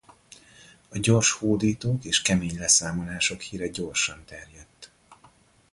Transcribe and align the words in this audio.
A 0.89 0.97
gyors 0.97 1.31
hódítások 1.31 2.03
és 2.03 2.21
kemény 2.21 2.57
leszámolások 2.57 3.41
híre 3.41 3.67
gyorsan 3.67 4.23
terjedt. 4.25 4.91